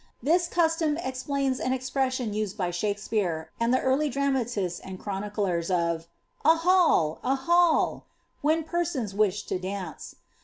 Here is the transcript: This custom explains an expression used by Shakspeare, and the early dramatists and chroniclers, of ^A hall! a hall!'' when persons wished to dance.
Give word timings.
This 0.23 0.47
custom 0.47 0.97
explains 0.97 1.59
an 1.59 1.73
expression 1.73 2.33
used 2.33 2.57
by 2.57 2.71
Shakspeare, 2.71 3.51
and 3.59 3.71
the 3.71 3.79
early 3.81 4.09
dramatists 4.09 4.79
and 4.79 4.97
chroniclers, 4.99 5.69
of 5.69 6.07
^A 6.43 6.57
hall! 6.57 7.19
a 7.23 7.35
hall!'' 7.35 8.07
when 8.41 8.63
persons 8.63 9.13
wished 9.13 9.47
to 9.49 9.59
dance. 9.59 10.15